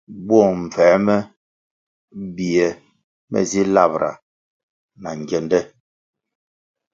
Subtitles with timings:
[0.27, 1.15] Bwong mbvuē me
[2.35, 2.67] bie
[3.31, 4.11] ne zi labʼra
[5.01, 5.59] na ngyende.